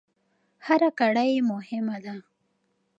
هر 0.65 0.81
کړۍ 0.99 1.31
مهمه 1.51 1.97
ده. 2.05 2.15